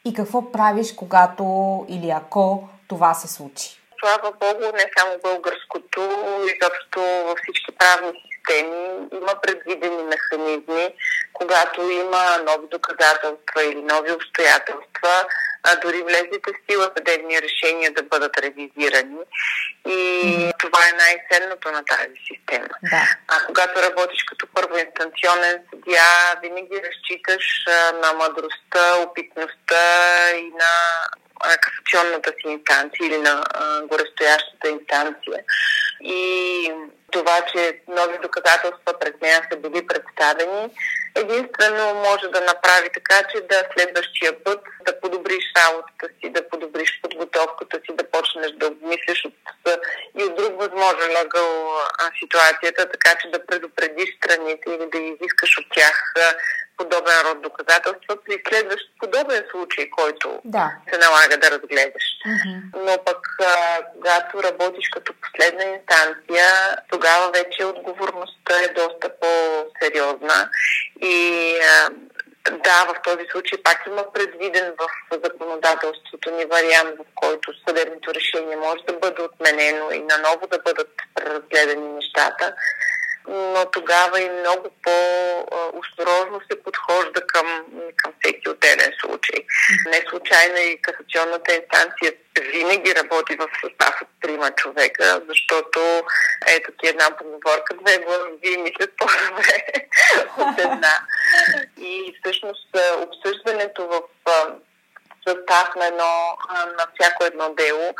[0.05, 1.45] и какво правиш, когато
[1.89, 3.81] или ако това се случи?
[3.99, 6.01] Слава Богу, не само българското,
[6.39, 10.95] изобщо във всички правни системи има предвидени механизми,
[11.33, 15.25] когато има нови доказателства или нови обстоятелства,
[15.63, 19.17] а дори влезлите в сила съдебни решения да бъдат ревизирани.
[19.88, 20.60] И mm-hmm.
[20.60, 22.76] това е най-ценното на тази система.
[22.84, 23.04] Да.
[23.28, 26.04] А когато работиш като първоинстанционен съдия,
[26.41, 27.45] винаги разчиташ
[28.04, 29.86] на мъдростта, опитността
[30.36, 30.71] и на
[31.62, 35.43] касационната си инстанция или на а, горестоящата инстанция.
[36.02, 36.71] И
[37.12, 40.69] това, че нови доказателства пред нея са били представени,
[41.15, 47.00] единствено може да направи така, че да следващия път да подобриш работата си, да подобриш
[47.02, 49.34] подготовката си, да почнеш да обмислиш от,
[50.19, 51.71] и от друг възможен ъгъл
[52.19, 56.13] ситуацията, така че да предупредиш страните или да изискаш от тях
[56.78, 60.71] подобен род доказателства при следващ подобен случай, който да.
[60.89, 62.06] се налага да разгледаш.
[62.28, 62.60] Mm-hmm.
[62.86, 66.45] Но пък, а, когато работиш като последна инстанция,
[66.91, 70.50] тогава вече отговорността е доста по-сериозна
[71.01, 71.55] и
[72.49, 74.87] да, в този случай пак има предвиден в
[75.23, 80.91] законодателството ни вариант, в който съдебното решение може да бъде отменено и наново да бъдат
[81.19, 82.55] разгледани нещата
[83.27, 89.45] но тогава и много по-осторожно се подхожда към, към всеки отделен случай.
[89.86, 92.13] Не случайно и касационната инстанция
[92.51, 96.03] винаги работи в състав от трима човека, защото
[96.47, 99.63] ето ти една поговорка, две глави мислят по-добре
[100.38, 100.99] от една.
[101.77, 104.01] И всъщност обсъждането в
[105.27, 106.38] състав на, едно,
[106.77, 107.93] на всяко едно дело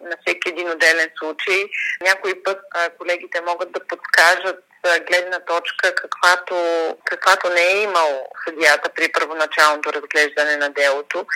[0.00, 1.64] на всеки един отделен случай.
[2.00, 2.58] Някой път
[2.98, 4.64] колегите могат да подскажат
[5.10, 6.56] гледна точка, каквато,
[7.04, 11.26] каквато не е имал съдията при първоначалното разглеждане на делото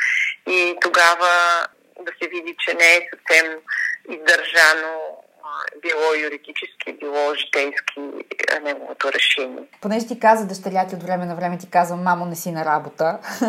[0.49, 1.67] и тогава
[2.01, 3.57] да се види, че не е съвсем
[4.11, 5.23] издържано
[5.83, 8.01] било юридически, било житейски
[8.63, 9.63] неговото решение.
[9.81, 12.65] Понеже ти каза дъщеря ти от време на време ти казва, мамо, не си на
[12.65, 13.19] работа.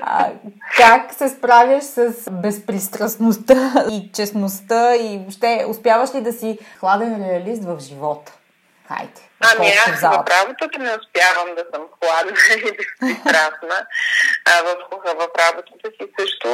[0.00, 0.30] а,
[0.76, 7.64] как се справяш с безпристрастността и честността и въобще успяваш ли да си хладен реалист
[7.64, 8.32] в живота?
[8.88, 9.22] Хайде.
[9.40, 13.86] Ами аз в, работата не успявам да съм хладна и безпристрастна.
[14.44, 16.48] А в, в работата си също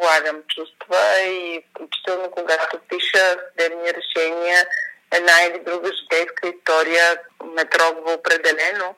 [0.00, 4.66] влагам чувства и включително когато пиша съдебни решения,
[5.10, 8.94] една или друга житейска история ме трогва определено.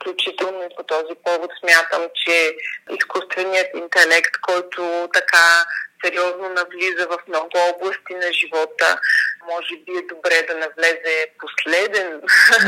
[0.00, 2.56] Включително и по този повод смятам, че
[2.90, 5.64] изкуственият интелект, който така
[6.04, 9.00] сериозно навлиза в много области на живота.
[9.46, 12.20] Може би е добре да навлезе последен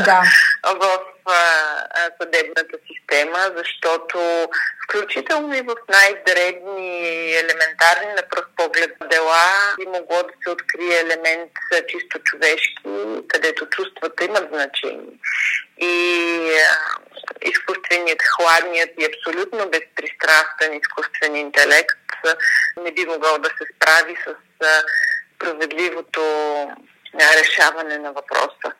[0.04, 0.22] да.
[0.74, 4.48] в а, съдебната система, защото
[4.84, 11.50] включително и в най-дребни, елементарни на пръв поглед дела би могло да се открие елемент
[11.88, 15.18] чисто човешки, където чувствата имат значение.
[15.78, 15.94] И
[16.70, 17.02] а,
[17.42, 22.02] изкуственият, хладният и абсолютно безпристрастен изкуствен интелект
[22.82, 24.34] не би могъл да се справи с
[25.36, 26.22] справедливото
[27.14, 28.72] решаване на въпроса.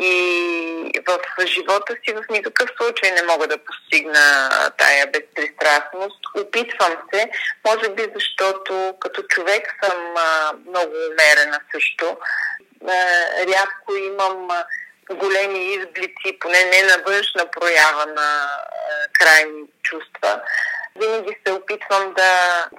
[0.00, 6.20] И в живота си в никакъв случай не мога да постигна тая безпристрастност.
[6.36, 7.30] Опитвам се,
[7.66, 10.14] може би защото като човек съм
[10.68, 12.16] много умерена също.
[13.38, 14.48] Рядко имам
[15.10, 18.48] големи изблици, поне не на външна проява на
[19.12, 20.40] крайни чувства
[20.98, 22.30] винаги се опитвам да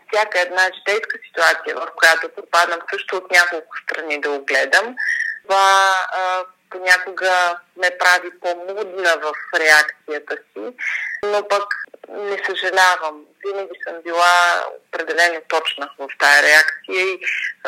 [0.07, 4.95] всяка една житейска ситуация, в която попадам също от няколко страни да огледам.
[5.43, 10.73] Това а, понякога ме прави по-мудна в реакцията си,
[11.23, 11.63] но пък
[12.09, 13.25] не съжалявам.
[13.45, 17.19] Винаги съм била определено точна в тази реакция и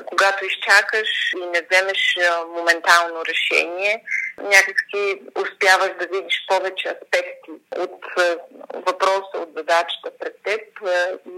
[0.06, 2.18] когато изчакаш и не вземеш
[2.56, 4.04] моментално решение,
[4.38, 8.06] някакси успяваш да видиш повече аспекти от
[8.74, 10.62] въпроса, от задачата пред теб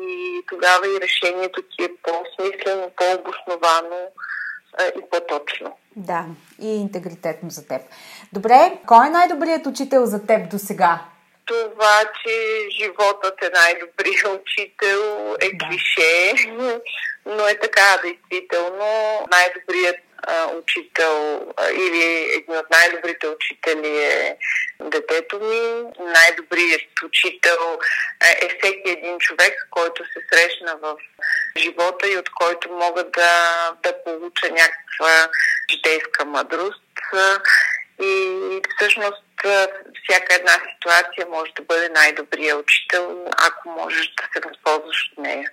[0.01, 4.01] и тогава и решението ти е по-смислено, по-обосновано
[4.97, 5.77] и по-точно.
[5.95, 6.25] Да,
[6.61, 7.81] и интегритетно за теб.
[8.33, 10.99] Добре, кой е най-добрият учител за теб до сега?
[11.45, 16.33] Това, че животът е най-добрият учител е клише,
[17.25, 19.19] но е така, действително.
[19.31, 24.37] Най-добрият а, учител а, или един от най-добрите учители е
[24.79, 25.83] детето ми.
[25.99, 27.79] Най-добрият учител
[28.41, 30.95] е всеки един човек, който се срещна в
[31.57, 35.29] живота и от който мога да, да получа някаква
[35.71, 36.83] житейска мъдрост.
[38.01, 39.23] И всъщност
[40.03, 45.49] всяка една ситуация може да бъде най-добрия учител, ако можеш да се възползваш от нея.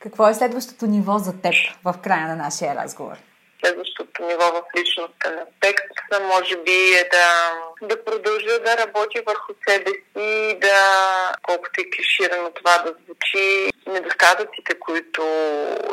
[0.00, 1.54] Какво е следващото ниво за теб
[1.84, 3.16] в края на нашия разговор?
[3.64, 5.84] Следващото ниво в личностен аспект
[6.22, 7.52] може би е да,
[7.82, 14.78] да продължа да работя върху себе си, да, колкото е клиширано това да звучи, недостатъците,
[14.80, 15.22] които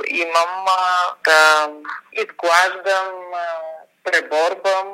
[0.08, 0.66] имам,
[1.26, 1.70] да
[2.14, 3.14] изглаждам,
[4.04, 4.88] преборбам,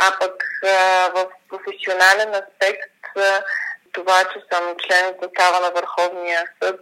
[0.00, 0.44] а пък
[1.14, 2.92] в професионален аспект
[3.92, 6.80] това, че съм член в състава на Върховния съд,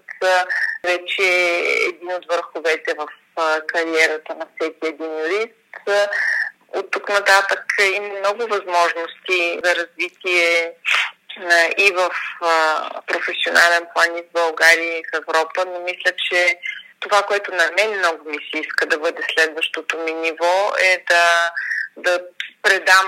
[0.85, 3.09] вече е един от върховете в
[3.67, 6.09] кариерата на всеки един юрист.
[6.69, 10.73] От тук нататък има много възможности за развитие
[11.79, 12.11] и в
[13.07, 16.59] професионален план и в България и в Европа, но мисля, че
[17.01, 21.51] това, което на мен много ми се иска да бъде следващото ми ниво е да,
[21.97, 22.21] да
[22.65, 23.07] предам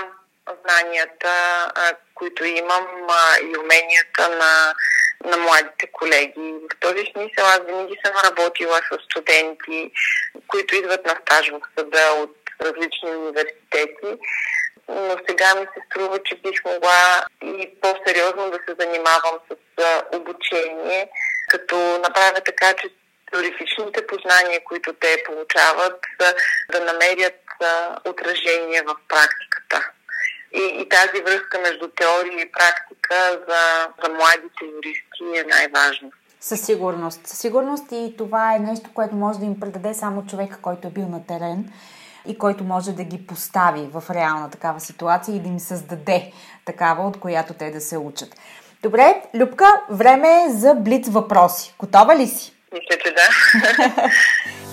[0.65, 1.33] знанията,
[2.15, 2.87] които имам
[3.41, 4.73] и уменията на,
[5.25, 6.53] на младите колеги.
[6.71, 9.91] В този смисъл аз винаги съм работила с студенти,
[10.47, 14.17] които идват на стаж в съда от различни университети
[14.89, 19.55] но сега ми се струва, че бих могла и по-сериозно да се занимавам с
[20.17, 21.09] обучение,
[21.47, 22.89] като направя така, че
[23.31, 26.01] теоретичните познания, които те получават,
[26.71, 27.35] да намерят
[28.05, 29.91] отражение в практиката.
[30.53, 33.15] И, и тази връзка между теория и практика
[33.47, 36.11] за, за младите юристи е най-важно.
[36.39, 37.27] Със сигурност.
[37.27, 40.91] Със сигурност и това е нещо, което може да им предаде само човека, който е
[40.91, 41.73] бил на терен
[42.27, 46.31] и който може да ги постави в реална такава ситуация и да им създаде
[46.65, 48.35] такава, от която те да се учат.
[48.83, 51.75] Добре, Любка, време е за блиц въпроси.
[51.79, 52.53] Готова ли си?
[52.73, 53.29] Мисля, че да.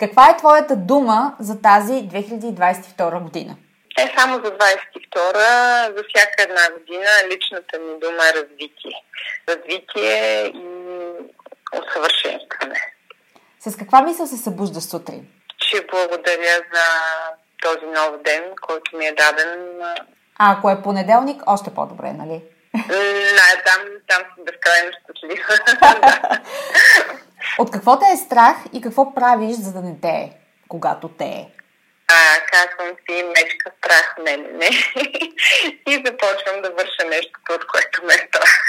[0.00, 3.56] Каква е твоята дума за тази 2022 година?
[3.98, 9.04] Е само за 22 за всяка една година личната ми дума е развитие.
[9.48, 10.64] Развитие и
[11.78, 12.80] усъвършенстване.
[13.60, 15.28] С каква мисъл се събужда сутрин?
[15.58, 16.84] Че благодаря за
[17.62, 19.80] този нов ден, който ми е даден.
[20.38, 22.42] А ако е понеделник, още по-добре, нали?
[22.74, 25.54] Не, там, там съм безкрайно щастлива.
[27.58, 30.32] От какво те е страх и какво правиш, за да не те е,
[30.68, 31.46] когато те е?
[32.08, 34.68] А, казвам си, мечка страх, не, не, не.
[35.88, 38.62] и започвам да върша нещо, от което ме е страх.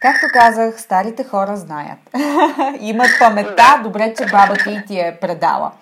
[0.00, 1.98] Както казах, старите хора знаят.
[2.80, 3.80] Имат паметта, да.
[3.82, 5.72] добре, че баба ти ти е предала.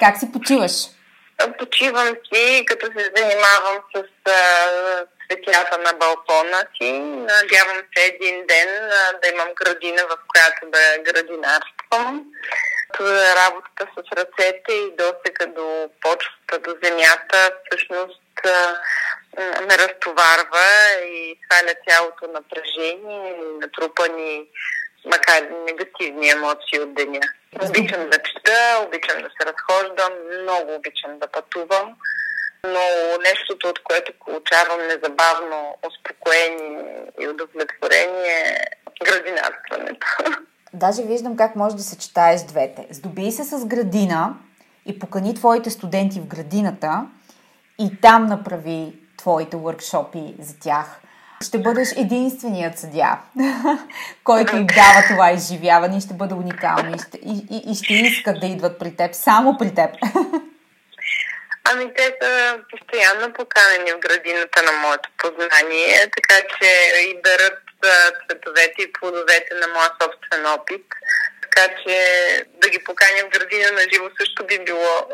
[0.00, 0.72] Как си почиваш?
[1.58, 4.30] Почивам си, като се занимавам с
[5.30, 6.92] светлята на балкона си.
[7.00, 8.68] Надявам се един ден
[9.22, 12.24] да имам градина, в която да градинарствам.
[13.36, 18.20] Работата с ръцете и досека до почвата, до земята, всъщност
[19.38, 20.66] ме разтоварва
[21.04, 24.46] и сваля цялото напрежение и натрупани
[25.04, 27.20] макар негативни емоции от деня.
[27.62, 30.12] Обичам да чета, обичам да се разхождам,
[30.42, 31.96] много обичам да пътувам
[32.64, 32.80] но
[33.22, 38.54] нещото, от което получавам незабавно успокоение и удовлетворение
[39.00, 40.06] е градинарстването.
[40.74, 42.86] Даже виждам как можеш да съчетаеш двете.
[42.90, 44.34] Здоби се с градина
[44.86, 47.06] и покани твоите студенти в градината
[47.78, 51.00] и там направи твоите въркшопи за тях.
[51.44, 53.18] Ще бъдеш единственият съдя,
[54.24, 56.34] който им дава това изживяване и ще бъде
[56.98, 59.90] ще, и, и, и ще искат да идват при теб, само при теб.
[61.64, 66.68] Ами те са постоянно поканени в градината на моето познание, така че
[67.00, 67.58] и берат
[68.26, 70.86] цветовете и плодовете на моя собствен опит.
[71.42, 71.96] Така че
[72.62, 75.08] да ги поканя в градина на живо също би било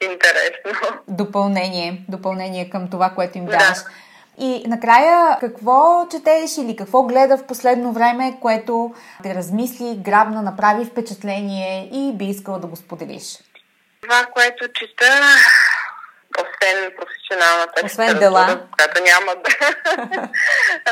[0.00, 1.00] интересно.
[1.08, 3.78] Допълнение, допълнение към това, което им даваш.
[3.78, 3.90] Да.
[4.38, 10.84] И накрая, какво четеш или какво гледа в последно време, което те размисли, грабна, направи
[10.84, 13.38] впечатление и би искала да го споделиш?
[14.02, 15.22] Това, което чета,
[16.42, 18.68] освен професионалната освен дела.
[18.76, 19.50] която няма да...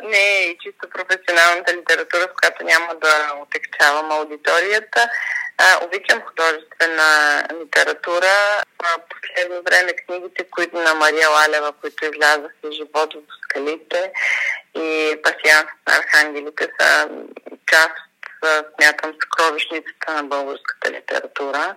[0.03, 5.09] не е чисто професионалната литература, с която няма да отекчавам аудиторията.
[5.57, 8.63] А, обичам художествена литература.
[8.84, 14.11] В последно време книгите, които на Мария Лалева, които излязаха живот в скалите
[14.75, 17.09] и пасианс на архангелите са
[17.67, 17.95] част,
[18.75, 21.75] смятам, съкровищницата на българската литература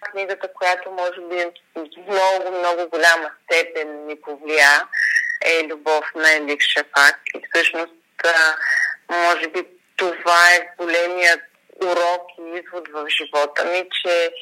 [0.00, 1.44] книгата, която може би
[1.74, 4.88] в много, много голяма степен ни повлия,
[5.44, 7.20] е Любов на Елик Шафак.
[7.34, 7.92] И всъщност,
[9.10, 11.40] може би това е големият
[11.82, 14.32] урок и извод в живота ми, че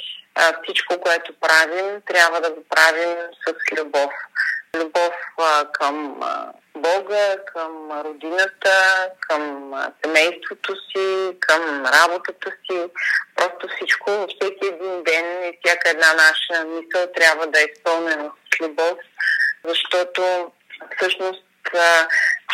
[0.62, 4.10] всичко, което правим, трябва да го правим с любов.
[4.76, 5.14] Любов
[5.72, 6.20] към
[6.76, 9.72] Бога, към родината, към
[10.04, 12.84] семейството си, към работата си.
[13.36, 18.60] Просто всичко, всеки един ден и всяка една наша мисъл трябва да е изпълнена с
[18.60, 18.98] любов,
[19.64, 20.52] защото
[20.96, 21.42] всъщност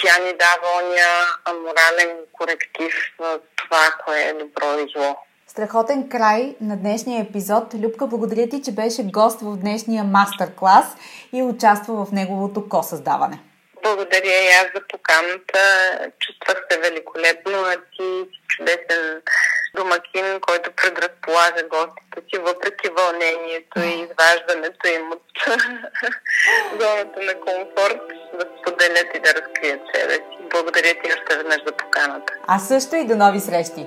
[0.00, 1.08] тя ни дава ония
[1.46, 5.16] морален коректив на това, кое е добро и зло.
[5.52, 7.74] Страхотен край на днешния епизод.
[7.74, 10.86] Любка, благодаря ти, че беше гост в днешния мастер-клас
[11.32, 13.38] и участва в неговото ко-създаване.
[13.82, 15.60] Благодаря и аз за поканата.
[16.20, 18.06] Чувствах се великолепно, а ти
[18.48, 19.22] чудесен
[19.76, 25.26] домакин, който предразполага гостите си, въпреки вълнението и изваждането им от
[26.80, 28.02] зоната на комфорт,
[28.38, 30.36] да споделят и да разкрият себе си.
[30.50, 32.32] Благодаря ти още веднъж за поканата.
[32.46, 33.86] А също и до нови срещи!